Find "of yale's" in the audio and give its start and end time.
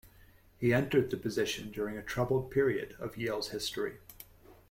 2.97-3.49